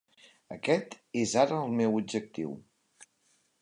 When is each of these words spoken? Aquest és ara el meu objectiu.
Aquest 0.55 0.95
és 1.25 1.35
ara 1.43 1.61
el 1.69 1.79
meu 1.83 2.01
objectiu. 2.01 2.61